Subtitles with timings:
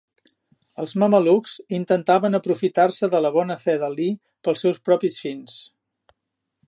[0.83, 4.09] Els mamelucs intentaven aprofitar-se de la bona fe d'Ali
[4.49, 5.61] pels seus propis fins.